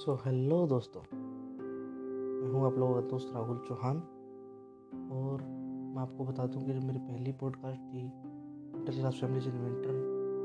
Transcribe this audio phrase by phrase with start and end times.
[0.00, 1.00] So hello दोस्तों।
[2.42, 3.96] मैं हूँ आप लोगों का दोस्त राहुल चौहान
[5.12, 5.42] और
[5.94, 8.02] मैं आपको बता दूँ कि जो मेरी पहली पॉडकास्ट थी
[8.78, 9.90] middle class families in winter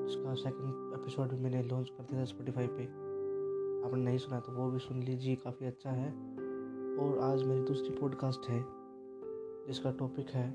[0.08, 2.84] जिसका सेकंड एपिसोड भी मैंने लॉन्च कर दिया था स्पॉटिफाई पे।
[3.88, 6.10] आपने नहीं सुना तो वो भी सुन लीजिए, काफ़ी अच्छा है।
[6.98, 8.66] और आज मेरी दूसरी पॉडकास्ट है,
[9.68, 10.54] जिसका टॉपिक है,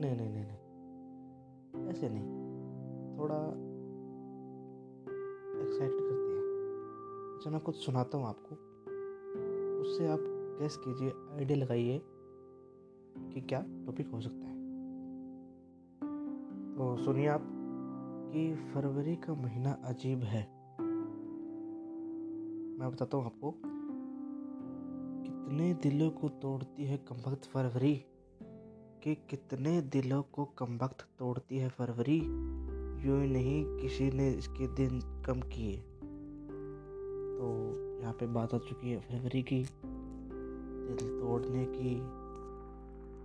[0.00, 2.24] नहीं नहीं नहीं नहीं, ऐसे नहीं।
[3.18, 3.65] थोड़ा
[7.50, 8.54] मैं कुछ सुनाता हूँ आपको,
[9.80, 10.18] उससे आप
[10.60, 12.02] गैस कीजिए आइडिया लगाइए
[13.18, 14.56] कि क्या टॉपिक हो सकता है।
[16.76, 17.42] तो सुनिए आप
[18.32, 20.42] कि फरवरी का महीना अजीब है।
[22.80, 23.54] मैं बताता हूँ आपको,
[25.22, 28.04] कितने दिलों को तोड़ती है कमबख्त फरवरी?
[29.02, 32.18] कि कितने दिलों को कमबख्त तोड़ती है फरवरी?
[33.06, 35.84] यूँ नहीं, किसी ने इसके दिन कम किए।
[38.06, 39.66] यहाँ पे बात आ चुकी है फरवरी की।
[40.88, 42.00] दिल तोड़ने की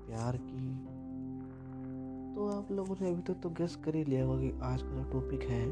[0.08, 0.78] प्यार की।
[2.36, 4.82] तो आप लोगों ने अभी तक तो, तो गेस कर ही लिया होगा कि आज
[4.82, 5.66] का जो टॉपिक है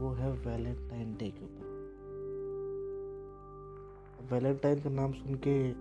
[0.00, 1.64] वो है वैलेंटाइन डे के ऊपर।
[4.32, 5.72] वैलेंटाइन का नाम सुन के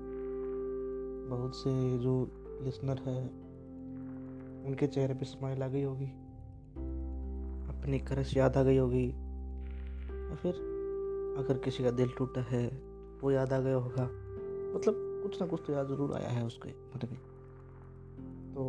[1.29, 3.27] बहुत से जो लिसनर है
[4.65, 6.07] उनके चेहरे पे स्माइल आ गई होगी
[7.79, 9.09] अपनी क्रश याद आ गई होगी
[10.29, 10.72] या फिर
[11.37, 12.67] अगर किसी का दिल टूटा है,
[13.21, 14.03] वो याद आ गया होगा।
[14.75, 17.19] मतलब कुछ ना कुछ तो याद ज़रूर आया है उसके मन में।
[18.53, 18.63] तो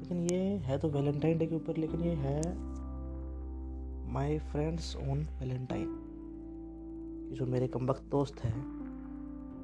[0.00, 2.40] लेकिन ये है तो वैलेंटाइन डे के ऊपर, लेकिन ये है
[4.12, 5.86] माई फ्रेंड्स ओन वैलेंटाइन
[7.32, 8.64] जो मेरे कम वक्त दोस्त हैं,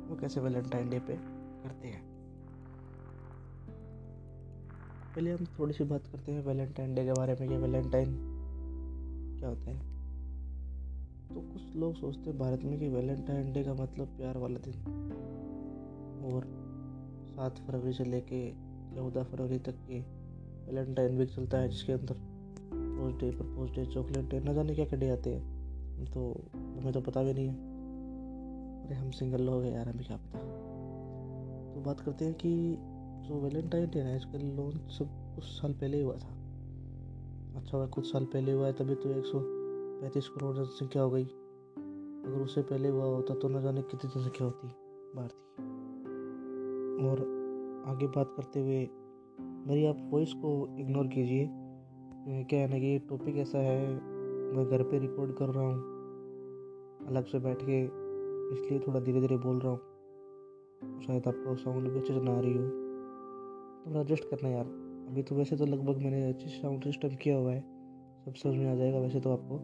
[0.08, 1.16] वो कैसे वैलेंटाइन डे पे
[1.62, 2.02] करते हैं।
[5.14, 8.14] पहले हम थोड़ी सी बात करते हैं वैलेंटाइन डे के बारे में कि वैलेंटाइन
[9.38, 9.87] क्या होता है।
[11.68, 14.74] कुछ लोग सोचते हैं भारत में कि वैलेंटाइन डे का मतलब प्यार वाला दिन।
[16.24, 16.44] और
[17.28, 18.50] सात फरवरी से लेके
[18.94, 20.00] चौदह फरवरी तक के
[20.66, 22.16] वैलेंटाइन वीक चलता है, जिसके अंदर
[22.74, 25.44] rose day propose day, chocolate day, न जाने क्या क्या डे आते हैं।
[26.04, 27.54] तो हमें तो पता भी नहीं है।
[28.86, 30.38] अरे, हम सिंगल लोग हैं यार, हमें क्या पता।
[31.74, 32.76] तो बात करते हैं कि
[33.28, 36.34] जो वैलेंटाइन डे है इसका लॉन्च सब कुछ साल पहले ही हुआ था।
[37.56, 39.40] अच्छा हुआ कुछ साल पहले हुआ है, तभी तो एक सौ
[40.00, 41.28] पैंतीस करोड़ जनसंख्या हो गई।
[42.28, 44.68] अगर उससे पहले हुआ होता तो न जाने कितनी जनसंख्या होती
[45.16, 45.46] भारतीय
[47.04, 47.20] और
[47.88, 48.88] आगे बात करते हुए
[49.68, 50.50] मेरी आप वॉइस को
[50.80, 51.48] इग्नोर कीजिए।
[52.44, 53.88] क्या है ना कि टॉपिक ऐसा है,
[54.54, 55.78] मैं घर पे रिकॉर्ड कर रहा हूँ,
[57.08, 57.82] अलग से बैठ के,
[58.54, 59.80] इसलिए थोड़ा धीरे धीरे बोल रहा हूँ।
[61.02, 62.64] शायद आपको साउंड भी अच्छे से ना आ रही हो।
[63.86, 64.66] थोड़ा एडजस्ट करना यार।
[65.10, 67.60] अभी तो वैसे तो लगभग मैंने अच्छी साउंड सिस्टम किया हुआ है,
[68.24, 69.54] सब समझ में आ जाएगा वैसे तो आपको।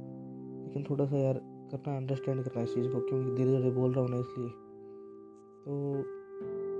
[0.64, 1.40] लेकिन थोड़ा सा यार
[1.76, 4.48] करना अंडरस्टैंड करना इस चीज़ को, क्योंकि धीरे धीरे बोल रहा हूँ ना इसलिए।
[5.64, 5.72] तो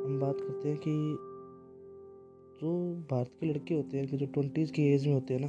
[0.07, 1.19] हम बात करते हैं कि
[2.61, 5.49] जो भारत के लड़के होते हैं, कि जो ट्वेंटीज़ की एज में होते हैं ना,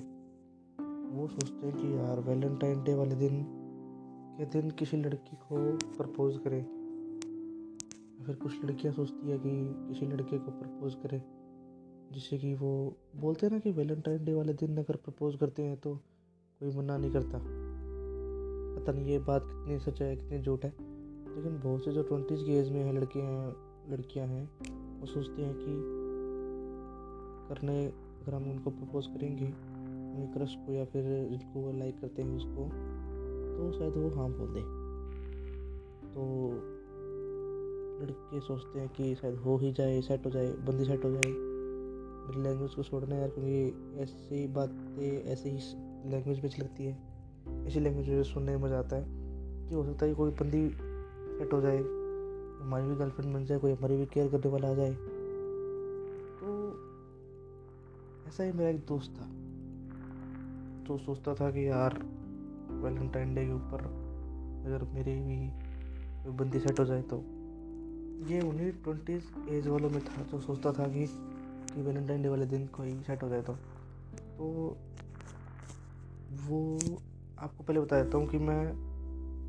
[1.16, 3.44] वो सोचते हैं कि यार वैलेंटाइन डे वाले दिन,
[4.38, 6.64] के दिन किसी लड़की को प्रपोज करें।
[8.26, 9.52] फिर कुछ लड़कियाँ सोचती है कि
[9.88, 11.22] किसी लड़के को प्रपोज करें,
[12.12, 15.78] जिससे कि वो, बोलते हैं ना कि वैलेंटाइन डे वाले दिन अगर प्रपोज करते हैं
[15.78, 15.96] तो
[16.62, 17.65] कोई मना नहीं करता।
[18.76, 20.74] पता नहीं ये बात कितनी सच है, कितनी झूठ है।
[21.36, 23.56] लेकिन बहुत से जो ट्वेंटीज़ की एज में हैं, लड़के हैं,
[23.90, 24.50] लड़कियाँ हैं,
[25.00, 26.06] वो सोचते हैं कि
[27.50, 32.22] करने अगर हम उनको प्रपोज करेंगे अपने क्रश को या फिर जिनको वो लाइक करते
[32.22, 32.66] हैं उसको
[33.56, 34.86] तो शायद वो हाँ बोल दे।
[36.14, 36.52] तो
[38.06, 41.56] लड़के सोचते हैं कि शायद हो ही जाए सेट हो जाए, बंदी सेट हो जाए।
[42.28, 45.58] मेरी लैंग्वेज को छोड़ना यार, क्योंकि ऐसी बातें, ऐसे ही
[46.12, 47.15] लैंग्वेज में लगती है।
[47.68, 49.06] इसी लैंग्वेज में सुनने में मज़ा आता है
[49.70, 50.70] कि हो सकता है कोई बंदी
[51.40, 51.78] सेट हो जाए,
[52.66, 54.94] हमारी भी गर्लफ्रेंड बन जाए, कोई हमारी भी केयर करने वाला आ जाए।
[56.40, 56.48] तो
[58.28, 59.26] ऐसा ही मेरा एक दोस्त था।
[60.88, 62.06] तो सोचता था कि यार
[62.72, 63.80] वैलेंटाइन डे के ऊपर
[64.66, 65.50] अगर मेरी भी
[66.24, 67.18] कोई बंदी सेट हो जाए तो।
[68.28, 71.06] ये उन्हीं ट्वेंटीज़ एज वालों में था जो सोचता था कि
[71.76, 73.54] कि वैलेंटाइन डे वाले दिन कोई सेट हो जाए तो।
[74.38, 74.78] तो
[76.48, 76.80] वो
[77.38, 78.74] आपको पहले बता देता हूँ कि मैं,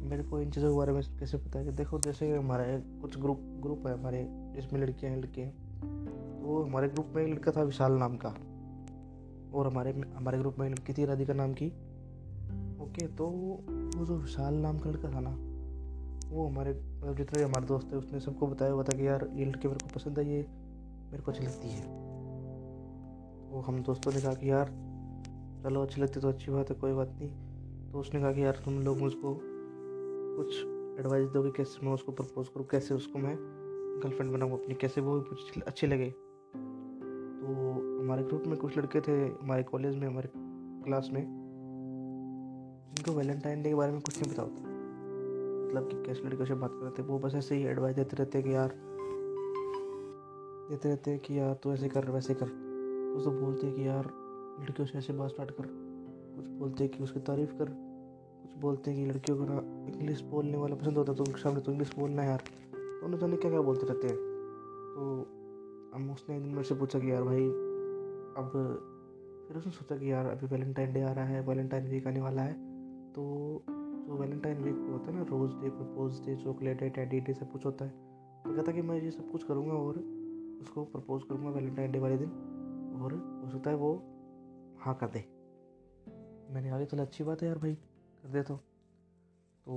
[0.08, 3.18] मेरे को इन चीज़ों के बारे में कैसे पता है कि देखो, जैसे हमारे कुछ
[3.18, 7.52] ग्रुप ग्रुप है हमारे, जिसमें लड़कियाँ हैं, लड़के हैं तो हमारे ग्रुप में एक लड़का
[7.52, 8.28] था विशाल नाम का,
[9.54, 11.66] और हमारे हमारे ग्रुप में लड़की थी राधिका नाम की,
[12.80, 15.36] ओके तो वो जो विशाल नाम का लड़का था ना,
[16.30, 19.44] वो हमारे मतलब जितने हमारे दोस्त थे, उसने सबको बताया हुआ था कि यार, ये
[19.44, 20.46] लड़के मेरे को पसंद है, ये
[21.10, 21.82] मेरे को अच्छी लगती है।
[23.42, 24.70] तो हम दोस्तों ने कहा कि यार,
[25.62, 27.45] चलो अच्छी लगती तो अच्छी बात है, कोई बात नहीं।
[27.92, 29.40] तो उसने कहा कि यार तुम लोग मुझको
[30.36, 30.56] कुछ
[31.00, 33.36] एडवाइस दोगे, कैसे मैं उसको प्रपोज करूँ, कैसे उसको मैं
[34.02, 37.72] गर्लफ्रेंड बनाऊँ अपनी, कैसे वो मुझे अच्छी लगे। तो
[38.02, 41.22] हमारे ग्रुप में कुछ लड़के थे, हमारे कॉलेज में, हमारे क्लास में,
[42.88, 44.62] जिनको वैलेंटाइन डे के बारे में कुछ नहीं पता होता।
[45.66, 48.54] मतलब कि कैसे लड़कियों से बात करते वो बस ऐसे ही एडवाइस देते रहते कि
[48.54, 48.68] यार,
[50.70, 54.04] देते रहते कि यार तू ऐसे कर, वैसे कर। कुछ तो बोलते कि यार
[54.60, 55.85] लड़कियों से ऐसे बात स्टार्ट कर।
[56.36, 57.64] कुछ बोलते हैं कि उसकी तारीफ़ कर,
[58.42, 59.58] कुछ बोलते हैं कि लड़कियों को ना
[59.92, 62.42] इंग्लिश बोलने वाला पसंद होता है तो उनके सामने तो इंग्लिश बोलना है यार।
[62.72, 64.16] तो उन्हें जाने क्या क्या बोलते रहते हैं?
[64.16, 65.26] तो
[65.94, 67.44] हम उसने एक दिन मेरे से पूछा कि यार भाई,
[68.36, 68.50] अब
[69.48, 72.42] फिर उसने सोचा कि यार अभी वैलेंटाइन डे आ रहा है वैलेंटाइन वीक आने वाला
[72.42, 72.52] है।
[73.12, 73.62] तो
[74.08, 77.52] जो वैलेंटाइन वीक होता है ना rose day propose day chocolate day teddy day सब
[77.52, 77.90] कुछ होता है।
[78.44, 79.98] तो कहता कि मैं ये सब कुछ करूँगा और
[80.62, 82.28] उसको प्रपोज करूँगा वैलेंटाइन डे वाले दिन
[83.02, 83.94] और हो सकता है वो
[84.78, 85.35] हाँ कर दे।
[86.50, 88.54] मैंने कहा चलो अच्छी बात है यार भाई, कर दे तो।
[89.66, 89.76] तो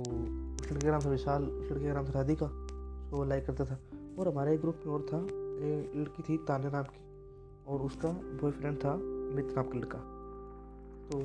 [0.54, 3.64] उस लड़के का नाम था विशाल, उस लड़के का नाम था राधिका, उसको लाइक करता
[3.64, 3.78] था।
[4.18, 7.00] और हमारे एक ग्रुप में और था, एक लड़की थी तान्या नाम की,
[7.66, 9.98] और उसका बॉयफ्रेंड था अमित नाम का लड़का।
[11.10, 11.18] तो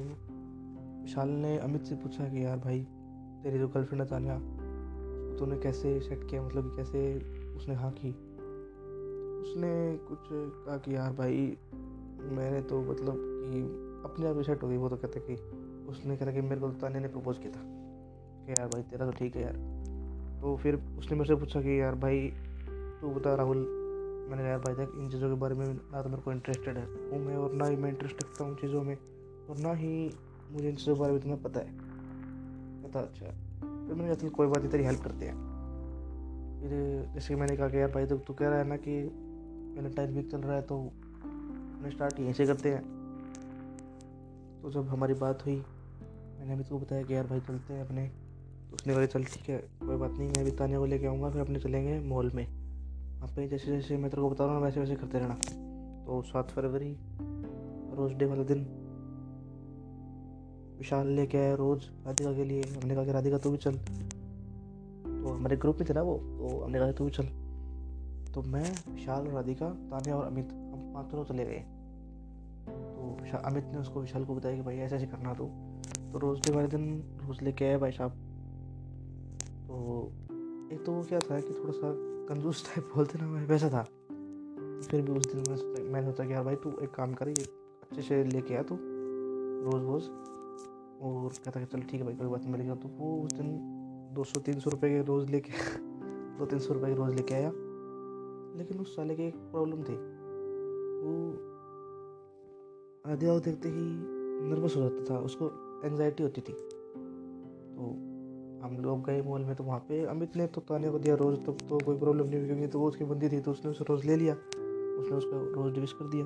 [1.02, 2.88] विशाल ने अमित से पूछा कि, यार भाई,
[3.44, 4.40] तेरी जो गर्लफ्रेंड है तान्या,
[5.38, 7.20] तूने कैसे सेट किया मतलब कैसे
[7.56, 8.10] उसने हाँ की?
[9.42, 10.20] उसने कुछ
[10.66, 11.58] कहा कि, यार भाई,
[12.22, 15.34] मैंने तो मतलब कि अपने आप ही सेट हो गई वो तो कहते कि
[15.90, 17.62] उसने कहा कि मेरे को तो तान्या ने प्रपोज किया था
[18.46, 19.54] कि यार भाई, तेरा तो ठीक है यार।
[20.42, 22.34] तो फिर उसने मेरे से पूछा कि यार भाई,
[23.02, 23.58] तू बता राहुल,
[24.30, 26.78] मैंने कहा, यार भाई देख, इन चीज़ों के बारे में ना तो मेरे को इंटरेस्टेड
[26.78, 28.98] है। हूँ मैं और ना ही मैं इंटरेस्ट रखता हूँ चीज़ों में,
[29.50, 30.14] और ना ही
[30.52, 31.70] मुझे इन चीज़ों के बारे में इतना पता है।
[32.84, 33.26] पता अच्छा।
[33.62, 35.36] फिर मैंने कहा कोई बात नहीं, तेरी हेल्प करते हैं।
[36.62, 36.70] फिर
[37.14, 39.04] जैसे मैंने कहा कि यार भाई तो तू कह रहा है ना कि
[39.78, 40.78] वैलेंटाइन वीक चल रहा है तो
[41.24, 42.95] हमने स्टार्ट यहीं से करते हैं।
[44.66, 45.56] तो जब हमारी बात हुई,
[46.40, 48.08] मैंने अभी तो बताया कि यार भाई चलते हैं अपने।
[48.70, 51.30] तो उसने कहा चल, ठीक है, कोई बात नहीं, मैं भी तानिया को लेके आऊँगा,
[51.30, 52.48] फिर अपने चलेंगे मॉल में।
[53.16, 55.34] वहाँ पे जैसे जैसे मैं तेरे को बता रहा हूँ वैसे वैसे करते रहना।
[56.06, 56.98] तो सात फरवरी,
[57.96, 58.64] रोज़ डे वाले दिन,
[60.78, 65.34] विशाल लेके आया रोज़ राधिका के लिए। हमने कहा कि राधिका, तू भी चल। तो
[65.34, 67.26] हमारे ग्रुप में थे ना वो तो हमने कहा तू भी चल।
[68.34, 71.75] तो मैं, विशाल, राधिका, तानिया और अमित, हम पाँचों चले गए।
[72.70, 75.46] तो अमित ने उसको विशाल को बताया कि भाई ऐसे ऐसे करना तो।
[76.14, 78.12] तो रोज़ डे वाले दिन रोज़ लेके आया भाई साहब।
[79.68, 80.12] तो
[80.74, 81.96] एक तो वो क्या था कि थोड़ा सा
[82.26, 83.84] कंजूस टाइप बोलते ना मैं, वैसा था।
[84.82, 87.44] फिर भी उस दिन मैं मैंने सोचा कि यार भाई तू एक काम कर, ये
[87.84, 88.76] अच्छे से लेके आ तू
[89.62, 90.10] रोज़ रोज़।
[91.02, 93.58] और कहता कि चल ठीक है भाई, कोई बात नहीं मिलेगा तो वो उस दिन
[94.14, 95.52] दो सौ, तीन सौ रुपये के रोज़ लेके
[96.40, 97.52] दो, तीन सौ रुपये के रोज़ लेके आया।
[98.58, 99.96] लेकिन उस साले की एक प्रॉब्लम थी।
[101.06, 101.38] वो
[103.06, 103.82] आधे देखते ही
[104.50, 105.46] नर्वस हो जाता था, उसको
[105.86, 107.90] एनजाइटी होती थी। तो
[108.64, 111.40] हम लोग गए मॉल में तो वहाँ पे अमित ने तो ताने को दिया रोज़,
[111.40, 113.86] तब तो कोई प्रॉब्लम नहीं हुई, क्योंकि तो वो उसकी बंदी थी तो उसने उसे
[113.90, 116.26] रोज़ ले लिया। उसने उसका रोज़ डिविस कर दिया।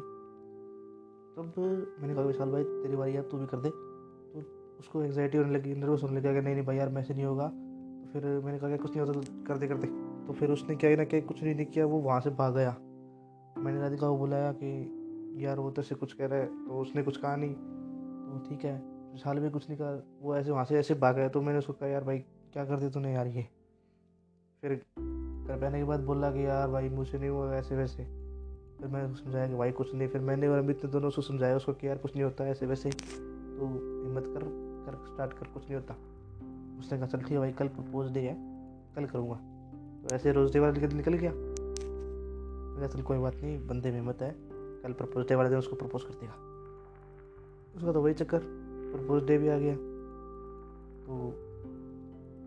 [1.35, 1.53] तब
[2.01, 4.43] मैंने कहा विशाल भाई, तेरी बारी यार तू भी कर दे। तो
[4.79, 7.47] उसको एंगजाइटी होने लगी नर्वस होने लगा कि नहीं नहीं भाई यार मैसे नहीं होगा।
[7.47, 9.87] तो फिर मैंने कहा कुछ नहीं होता तो कर दे कर दे
[10.27, 12.75] तो फिर उसने क्या ना क्या कुछ नहीं किया, वो वहाँ से भाग गया।
[13.57, 14.98] मैंने राधिका को बुलाया कि
[15.37, 18.65] यार वो तो से कुछ कह रहा है तो उसने कुछ कहा नहीं। तो ठीक
[18.65, 21.59] है साल भी कुछ नहीं कहा। वो ऐसे वहाँ से ऐसे भाग गया तो मैंने
[21.59, 22.19] उसको कहा, यार भाई,
[22.53, 23.41] क्या कर दिया तूने यार ये?
[24.61, 24.73] फिर
[25.47, 28.03] घर आने के बाद बोला कि, यार भाई मुझसे नहीं हुआ ऐसे वैसे।
[28.77, 31.21] फिर मैंने उसको समझाया कि, भाई, कुछ नहीं। फिर मैंने और अमित ने दोनों उसको
[31.21, 33.67] समझाया उसको कि, यार, कुछ नहीं होता ऐसे वैसे। तो
[34.05, 35.93] हिम्मत कर कर स्टार्ट कर, कुछ नहीं होता।
[36.79, 38.37] उसने कहा, चल ठीक है भाई, कल प्रपोज डे है,
[38.95, 39.35] कल करूँगा।
[40.01, 41.31] तो ऐसे रोज डे वाले निकल गया।
[43.03, 44.48] कोई बात नहीं, बंदे में हिम्मत है।
[44.83, 46.33] कल प्रपोज डे वाले दिन उसको प्रपोज कर देगा
[47.75, 48.39] उसका तो वही चक्कर,
[48.93, 49.75] प्रपोज डे भी आ गया।
[51.05, 51.13] तो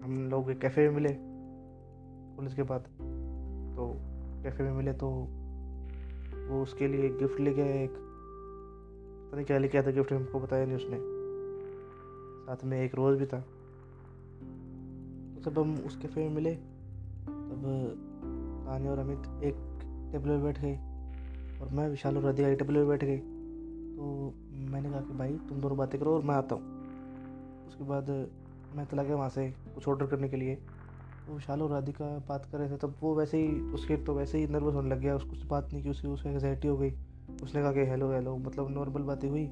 [0.04, 1.14] हम लोग एक कैफ़े में मिले,
[2.36, 2.80] कॉलेज के बाद।
[3.76, 3.94] तो
[4.42, 5.08] कैफ़े में मिले तो
[6.48, 10.40] वो उसके लिए गिफ्ट लेके आया एक। पता नहीं क्या लेके आया था गिफ्ट, हमको
[10.40, 10.98] बताया नहीं उसने।
[12.46, 13.40] साथ में एक रोज़ भी था।
[15.34, 17.62] तो जब हम उस कैफ़े में मिले, तब
[18.66, 19.54] तान्या और अमित एक
[20.12, 20.91] टेबल पर बैठ गए।
[21.62, 23.16] और मैं विशाल और राधिका एक टेबल पर बैठ गई।
[23.96, 24.34] तो
[24.70, 26.64] मैंने कहा कि भाई, तुम दोनों बातें करो और मैं आता हूँ।
[27.68, 28.28] उसके बाद
[28.76, 30.54] मैं चला गया वहाँ से कुछ ऑर्डर करने के लिए।
[31.26, 34.38] तो विशाल और राधिका बात कर रहे थे, तब वो वैसे ही, उसके तो वैसे
[34.38, 36.92] ही नर्वस होने लग गया। उसको बात नहीं की, उसकी, उसको एंगजाइटी हो गई।
[37.42, 39.46] उसने कहा कि, हेलो हेलो। मतलब नॉर्मल बातें हुई।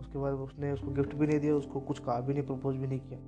[0.00, 2.86] उसके बाद उसने उसको गिफ्ट भी नहीं दिया, उसको कुछ कहा भी नहीं प्रपोज भी
[2.86, 3.18] नहीं किया।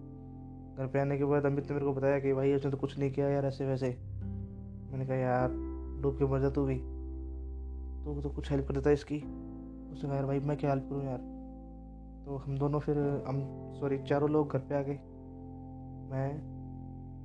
[0.77, 2.99] घर पे आने के बाद अमित ने मेरे को बताया कि, भाई, उसने तो कुछ
[2.99, 3.99] नहीं किया यार ऐसे वैसे
[4.93, 5.49] मैंने कहा, यार,
[6.03, 6.92] डूब के मर जा तू भी।
[8.05, 9.17] तो तो कुछ हेल्प कर देता है इसकी।
[9.93, 11.19] उसने कहा, यार भाई, मैं क्या हेल्प करूँ यार?
[12.27, 13.41] तो हम दोनों फिर, हम
[13.81, 14.95] सॉरी चारों लोग घर पे आ गए।
[16.13, 16.53] मैं,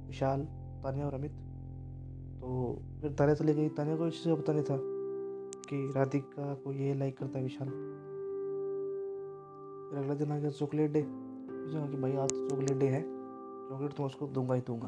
[0.07, 0.41] विशाल,
[0.83, 1.31] तानिया और अमित।
[2.41, 4.77] तो फिर तानिया चली गई। तानिया को इस चीज़ का पता नहीं था
[5.69, 7.67] कि राधिका को ये लाइक करता है विशाल।
[9.89, 13.01] फिर अगला दिन आ गया चॉकलेट डे उसने कहा कि भाई, आज चॉकलेट डे है।
[13.69, 14.87] चॉकलेट तो उसको दूँगा ही दूँगा।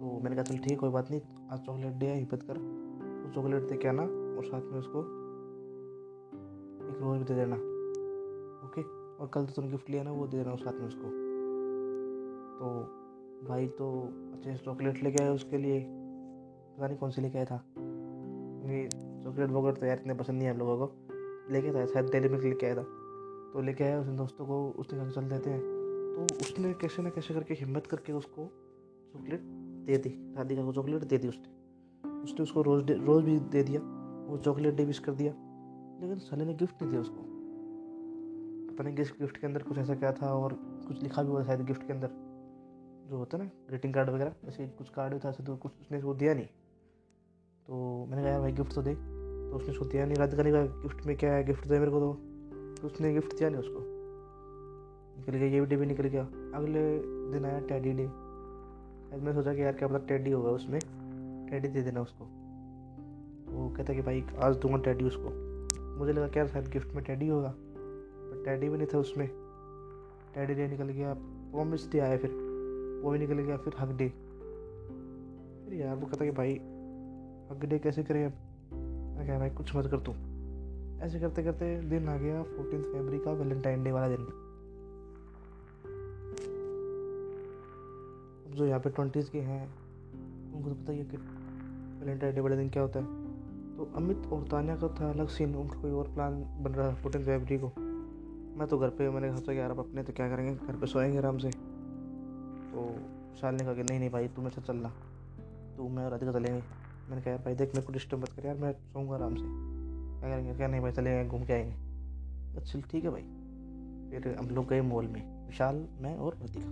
[0.00, 1.20] तो मैंने कहा, चल ठीक कोई बात नहीं।
[1.50, 2.56] आज चॉकलेट डे है, हिम्मत कर।
[3.24, 5.00] तो चॉकलेट दे के आना। और साथ में उसको
[6.88, 7.56] एक रोज भी दे देना।
[8.66, 8.82] ओके?
[9.16, 11.08] और कल तो तुमने गिफ्ट लिया ना, वो दे देना साथ में उसको।
[12.58, 12.68] तो
[13.48, 17.44] भाई तो अच्छे से चॉकलेट लेके आया उसके लिए। पता नहीं कौन सी लेके आया
[17.44, 17.58] था।
[19.24, 20.92] चॉकलेट वॉकलेट तो यार इतने पसंद नहीं है हम लोगों को।
[21.52, 22.82] लेके था शायद डेली मिल्क लेके आया था।
[23.52, 25.60] तो लेके आया उसने दोस्तों को, उसने कहा चल देते हैं।
[26.16, 28.46] तो उसने कैसे ना कैसे करके हिम्मत करके उसको
[29.12, 29.40] चॉकलेट
[29.86, 31.48] दे दी। राधिका को चॉकलेट दे दी उसने।
[32.22, 33.80] उसने उसको रोज रोज भी दे दिया।
[34.26, 35.32] वो चॉकलेट डे विश कर दिया।
[36.00, 37.22] लेकिन साले ने गिफ्ट नहीं दिया उसको।
[38.68, 40.52] पता नहीं किस गिफ्ट के अंदर कुछ ऐसा क्या था और
[40.88, 42.10] कुछ लिखा भी हुआ शायद गिफ्ट के अंदर।
[43.10, 45.98] जो होता है ना ग्रीटिंग कार्ड वगैरह ऐसे कुछ कार्ड भी था तो कुछ उसने
[45.98, 46.46] वो दिया नहीं।
[47.66, 50.62] तो मैंने कहा भाई गिफ्ट तो दे। तो उसने उसको दिया नहीं। राधिका ने कहा
[50.62, 51.44] गिफ्ट में क्या है?
[51.44, 52.14] गिफ्ट दे मेरे को तो,
[52.82, 53.78] तो उसने गिफ्ट दिया नहीं उसको।
[55.18, 56.98] निकल गया ये भी डे भी निकल गया। अगले
[57.32, 58.06] दिन आया टैडी डे
[59.16, 60.80] मैंने सोचा कि यार क्या पता टैडी होगा उसमें।
[61.50, 62.35] टैडी दे देना उसको।
[63.48, 65.46] वो कहता कि भाई आज दूँगा टैडी उसको।
[65.98, 69.30] मुझे लगा क्या शायद गिफ्ट में टैडी होगा। पर टैडी भी नहीं था उसमें।
[70.34, 72.30] टैडी डे निकल गया प्रॉमिस डे आया फिर।
[73.04, 74.08] वो भी निकल गया फिर हक डे
[75.64, 76.54] फिर यार वो कहता कि भाई
[77.50, 78.32] हक डे कैसे करें अब?
[79.16, 80.12] मैं क्या भाई कुछ मत कर तू।
[81.04, 84.26] ऐसे करते करते दिन आ गया फोर्टीन फरवरी का वैलेंटाइन डे वाला दिन।
[88.46, 89.74] अब जो यहाँ पे ट्वेंटीज़ के हैं,
[90.54, 91.16] उनको तो पता ही है कि
[92.00, 93.25] वैलेंटाइन डे वाले दिन क्या होता है।
[93.76, 96.94] तो अमित और तानिया का था अलग सीन उनका कोई और प्लान बन रहा है
[96.94, 97.72] फोर्टीन फेबरी को।
[98.58, 100.66] मैं तो घर पे मैंने कहा यार अब अपने तो क्या करेंगे?
[100.66, 102.96] घर पे सोएँगे आराम से। तो
[103.30, 104.88] विशाल ने कहा कि, नहीं नहीं भाई तू मेरे साथ चलना।
[105.76, 106.62] तो मैं और राधिका चलेंगे।
[107.08, 109.42] मैंने कहा, यार भाई, देख मेरे को डिस्टर्ब मत कर, यार, मैं सोऊँगा आराम से।
[110.20, 110.54] क्या करेंगे?
[110.54, 111.86] क्या नहीं भाई, चलेंगे, घूम के आएँगे।
[112.56, 113.22] अच्छा ठीक है भाई।
[114.10, 116.66] फिर हम लोग गए मॉल में, विशाल, मैं और राधिका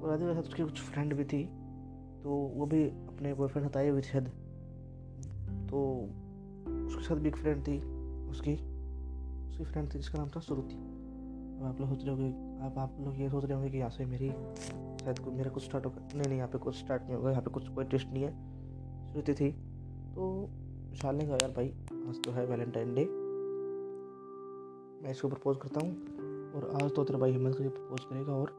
[0.00, 1.44] और राधिका के साथ उसकी कुछ फ्रेंड भी थी
[2.22, 4.30] तो वो भी अपने बॉयफ्रेंड साथ हुई थी शायद।
[5.70, 5.80] तो
[6.86, 7.78] उसके साथ भी एक फ्रेंड थी,
[8.30, 8.54] उसकी
[9.50, 12.96] उसकी फ्रेंड थी जिसका नाम था श्रुति अब आप लोग सोच रहे होंगे आप आप
[13.00, 14.28] लोग ये सोच रहे होंगे कि यहाँ से मेरी,
[15.02, 17.50] शायद मेरा कुछ स्टार्ट होगा। नहीं नहीं, यहाँ पे कुछ स्टार्ट नहीं होगा, यहाँ पे
[17.50, 18.32] कुछ कोई टेस्ट नहीं है।
[19.12, 19.50] श्रुति थी।
[20.14, 20.28] तो
[20.90, 21.68] विशाल ने कहा, यार भाई,
[22.08, 23.04] आज तो है वैलेंटाइन डे
[25.02, 25.90] मैं इसको प्रपोज करता हूँ
[26.54, 28.50] और आज तो तेरा भाई हिम्मत करके प्रपोज करेगा और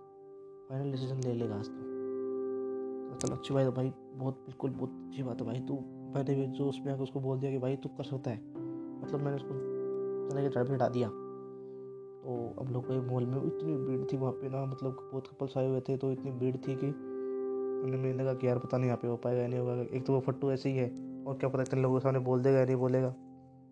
[0.70, 5.24] फाइनल डिसीज़न ले लेगा आज तो चलो, अच्छी बात है भाई, बहुत, बिल्कुल बहुत अच्छी
[5.24, 5.76] बात है भाई, तू
[6.16, 8.38] मैंने भी जो उसमें उसको बोल दिया कि भाई तू कर सकता है।
[9.02, 9.54] मतलब मैंने उसको
[10.30, 14.34] चले के में हटा दिया। तो अब लोग गए मॉल में इतनी भीड़ थी वहाँ
[14.34, 16.88] पे ना मतलब बहुत कपल्स आए हुए थे तो इतनी भीड़ थी कि
[17.82, 20.20] मैंने लगा कि यार पता नहीं यहाँ पे हो पाएगा नहीं होगा। एक तो वो
[20.20, 20.88] फट्टू ऐसे ही है,
[21.28, 23.14] और क्या पता इतने लोगों के सामने बोल देगा नहीं बोलेगा।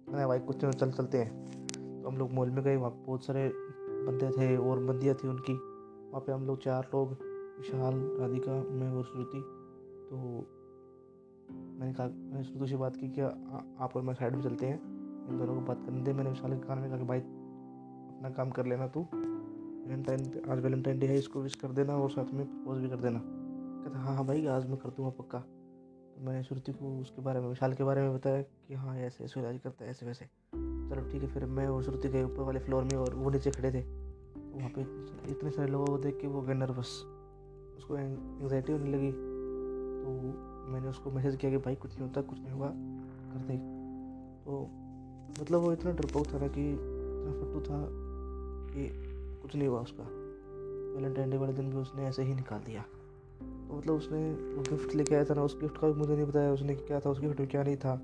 [0.10, 3.52] मैंने भाई कुछ चल चलते हैं। तो हम लोग मॉल में गए, वहाँ बहुत सारे
[3.56, 7.10] बंदे थे और बंदियाँ थी उनकी। वहाँ पे हम लोग चार लोग,
[7.60, 9.42] विशाल, राधिका, मैं और श्रुति।
[10.10, 10.48] तो
[11.52, 15.00] मैंने कहा, मैंने श्रुति से बात की कि आप और मैं साइड में चलते हैं।
[15.30, 18.30] इन दोनों को बात करने दे। मैंने विशाल के कान में कहा कि, भाई, अपना
[18.30, 22.34] काम कर लेना तू। वैलेंटाइन आज वैलेंटाइन डे है, इसको विश कर देना और साथ
[22.34, 26.26] में प्रपोज भी कर देना। कहता हाँ हाँ भाई, आज मैं कर दूँगा पक्का। तो
[26.26, 29.40] मैंने श्रुति को उसके बारे में, विशाल के बारे में बताया कि हाँ ऐसे ऐसे
[29.40, 30.26] इलाज करता है, ऐसे, वैसे।
[30.90, 33.52] चलो ठीक है, फिर मैं और श्रुति के ऊपर वाले फ्लोर में और वो नीचे
[33.52, 33.82] खड़े थे।
[34.40, 34.82] वहाँ पे
[35.32, 37.04] इतने सारे लोगों को देख के वो गए नर्वस
[37.78, 40.10] उसको एंगजाइटी होने लगी। तो
[40.70, 42.74] मैंने उसको मैसेज किया कि भाई कुछ नहीं होता, कुछ नहीं होगा,
[43.34, 43.58] कर दे।
[44.46, 44.70] तो
[45.42, 47.86] मतलब वो इतना डरपोक था ना कि इतना फट्टू था
[48.74, 48.90] कि
[49.42, 50.04] कुछ नहीं हुआ उसका।
[50.96, 52.82] वैलेंटाइन डे वाले दिन भी उसने ऐसे ही निकाल दिया।
[53.42, 56.26] तो मतलब उसने वो गिफ्ट लेके आया था ना, उस गिफ्ट का भी मुझे नहीं
[56.26, 58.02] बताया उसने क्या था उस गिफ्ट में क्या नहीं था।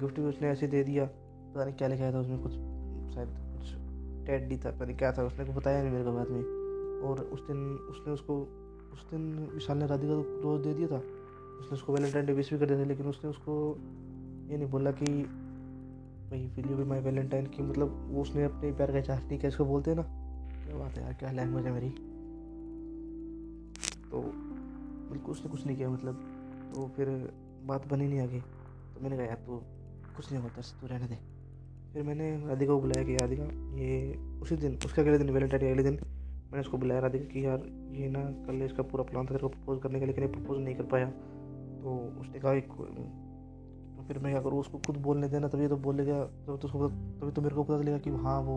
[0.00, 1.04] गिफ्ट भी उसने ऐसे दे दिया।
[1.54, 2.52] पता नहीं क्या आया था उसमें, कुछ
[3.14, 3.74] शायद कुछ
[4.26, 6.62] टेडी था, पता नहीं क्या था, उसने को बताया नहीं मेरे को बाद में।
[7.02, 7.56] और उस दिन
[7.90, 8.40] उसने उसको,
[8.92, 11.02] उस दिन विशाल ने राधिका को रोज़ दे दिया था।
[11.62, 13.76] उसने उसको वैलेंटाइन डे विश भी कर दिया था, लेकिन उसने उसको
[14.50, 15.06] ये नहीं बोला कि,
[16.30, 19.38] भाई will you be my valentine की मतलब वो उसने अपने प्यार का इजहार नहीं
[19.38, 20.02] किया, इसको बोलते हैं ना,
[20.66, 21.90] क्या बात है यार, क्या लैंग्वेज है मेरी?
[24.10, 24.22] तो
[25.10, 26.14] बिल्कुल उसने कुछ नहीं किया मतलब
[26.74, 27.32] तो फिर
[27.66, 28.40] बात बनी नहीं आगे।
[28.94, 29.56] तो मैंने कहा, यार, तू
[30.16, 31.18] कुछ नहीं होता, तू रहने दे।
[31.92, 33.44] फिर मैंने राधिका को बुलाया कि, राधिका,
[33.78, 35.94] ये उसी दिन, उसके अगले दिन वैलेंटाइन अगले दिन,
[36.46, 37.58] मैंने उसको बुलाया, राधिका कि, यार,
[37.92, 40.58] ये ना, कल इसका पूरा प्लान था तेरे को प्रपोज करने का, लेकिन ये प्रपोज
[40.58, 41.12] नहीं कर पाया।
[41.82, 42.54] तो उसने कहा
[43.96, 46.88] तो फिर मैं क्या करूँ उसको खुद बोलने देना, तभी तो बोलेगा, तभी तो उसको
[46.88, 48.56] तभी तो मेरे को पता चलेगा कि हाँ वो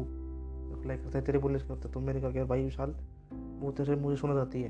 [0.79, 1.93] अप्लाई करता है, तेरे बोलने से करता है?
[1.93, 2.91] तो मैंने कहा यार भाई, विशाल,
[3.33, 4.69] वो तेरे मुझे सुना जाती है।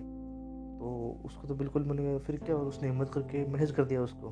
[0.79, 2.55] तो उसको तो बिल्कुल मैंने फिर क्या?
[2.55, 4.29] उसने हिम्मत करके मैसेज कर दिया उसको।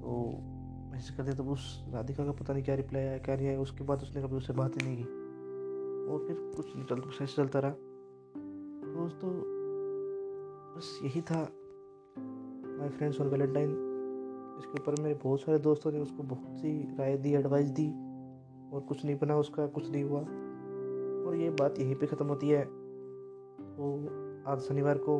[0.00, 0.38] तो
[0.92, 3.60] मैसेज कर दिया तो उस राधिका का पता नहीं क्या रिप्लाई आया, क्या नहीं आया,
[3.60, 5.26] उसके बाद उसने कभी उससे बात ही नहीं की।
[6.12, 9.30] और फिर कुछ चलता कुछ ऐसे चलता रहा। तो दोस्तों,
[10.76, 11.48] बस यही था।
[12.78, 13.70] माई फ्रेंड्स और वैलेंटाइन
[14.58, 17.86] इसके ऊपर मेरे बहुत सारे दोस्तों ने उसको बहुत सी राय दी एडवाइस दी,
[18.72, 22.48] और कुछ नहीं बना उसका, कुछ नहीं हुआ। और ये बात यहीं पे ख़त्म होती
[22.48, 23.92] है। तो
[24.46, 25.18] आज शनिवार को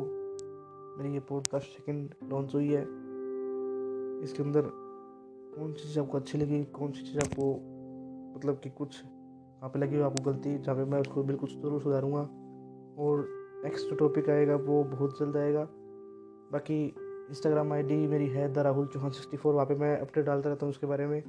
[0.97, 2.81] मेरी ये पॉडकास्ट सेकंड लॉन्च हुई है।
[4.23, 4.61] इसके अंदर
[5.57, 7.53] कौन सी चीज़ आपको अच्छी लगी, कौन सी चीज़ आपको
[8.37, 12.21] मतलब कि कुछ वहाँ पे लगी आपको गलती, जहाँ पे मैं उसको बिल्कुल ज़रूर सुधारूँगा।
[13.03, 13.25] और
[13.63, 15.63] नेक्स्ट टॉपिक आएगा, वो बहुत जल्द आएगा।
[16.51, 16.95] बाकी
[17.29, 20.65] इंस्टाग्राम आईडी मेरी है the Rahul Chauhan sixty four वहाँ पर मैं अपडेट डालता रहता
[20.65, 21.21] हूँ उसके बारे में।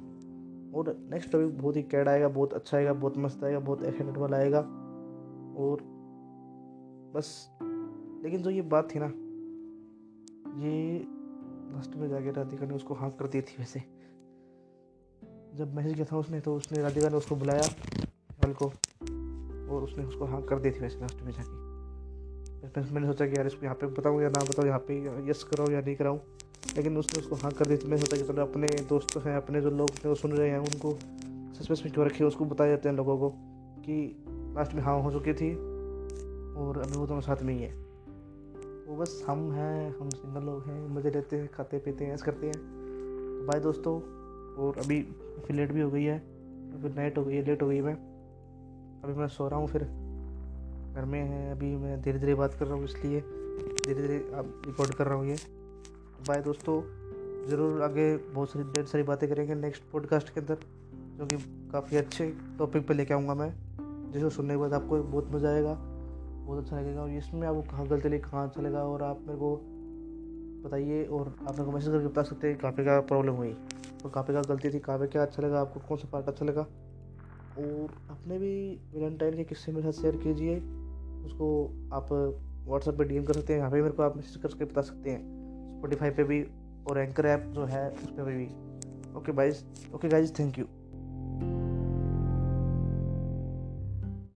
[0.75, 4.17] और नेक्स्ट टॉपिक बहुत ही कैड आएगा, बहुत अच्छा आएगा, बहुत मस्त आएगा, बहुत एक्साइटेड
[4.17, 4.59] वाला आएगा।
[5.57, 5.77] और
[7.15, 7.49] बस,
[8.23, 9.11] लेकिन जो ये बात थी ना,
[10.65, 11.05] ये
[11.75, 13.79] लास्ट में जाके राधिका ने उसको हाँ कर दी थी वैसे।
[15.55, 17.63] जब मैसेज किया था उसने तो उसने राधिका ने उसको बुलाया,
[18.43, 18.65] कल को,
[19.73, 21.58] और उसने उसको हाँ कर दी थी वैसे लास्ट में जाके।
[22.75, 25.43] फिर मैंने सोचा कि यार इसको यहाँ पे बताऊँ या ना बताऊँ, यहाँ पे यस
[25.43, 26.19] कराऊँ या नहीं कराऊँ।
[26.77, 29.61] लेकिन उसने उसको हाँ कर दी थी मैंने सोचा कि चलो अपने दोस्त हैं, अपने
[29.61, 30.93] जो लोग हैं, वो सुन रहे हैं, उनको
[31.53, 33.29] सस्पेंस में क्यों रखे, उसको बताया जाते हैं लोगों को
[33.79, 35.53] कि लास्ट में हाँ हो चुकी थी
[36.55, 37.71] और अभी वो दोनों साथ में ही है।
[38.87, 42.25] वो बस हम हैं, हम सिंगल लोग हैं, मज़े लेते हैं, खाते पीते हैं, ऐसे
[42.25, 43.95] करते हैं। तो बाय दोस्तों,
[44.55, 45.01] और अभी
[45.47, 46.19] फिर लेट भी हो गई है
[46.81, 47.93] फिर नाइट हो गई है लेट हो गई मैं
[49.03, 49.83] अभी मैं सो रहा हूँ फिर।
[50.95, 54.61] घर में है, अभी मैं धीरे धीरे बात कर रहा हूँ, इसलिए धीरे धीरे अब
[54.65, 55.35] रिकॉर्ड कर रहा हूँ ये।
[56.27, 56.81] बाय दोस्तों,
[57.49, 60.57] ज़रूर आगे बहुत सारी, ढेर सारी बातें करेंगे नेक्स्ट पॉडकास्ट के अंदर,
[61.17, 61.37] जो कि
[61.71, 62.27] काफ़ी अच्छे
[62.57, 63.53] टॉपिक पे लेके आऊँगा मैं।
[64.11, 67.87] जिसको सुनने के बाद आपको बहुत मज़ा आएगा, बहुत अच्छा लगेगा, और इसमें आपको कहाँ
[67.87, 69.55] गलती लगी, कहाँ अच्छा लगा, और आप मेरे को
[70.65, 73.51] बताइए, और आप मेरे को मैसेज करके बता सकते हैं पे क्या प्रॉब्लम हुई,
[74.05, 76.61] और पे क्या गलती थी कहाँ क्या अच्छा लगा, आपको कौन सा पार्ट अच्छा लगा।
[77.59, 78.51] और अपने भी
[78.93, 80.59] वैलेंटाइन के किस्से मेरे साथ शेयर कीजिए।
[81.25, 81.47] उसको
[81.93, 84.81] आप व्हाट्सएप पे डीएम कर सकते हैं। यहाँ पे मेरे को आप मैसेज करके बता
[84.81, 85.21] सकते हैं।
[85.77, 86.41] स्पॉटिफाई पे भी
[86.89, 88.45] और एंकर ऐप जो है उस पर भी।
[89.17, 89.63] Okay byes
[89.95, 90.65] okay guys thank you